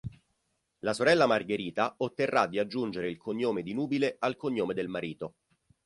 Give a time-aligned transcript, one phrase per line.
[0.79, 5.35] La sorella Margherita otterrà di aggiungere il cognome di nubile al cognome del marito.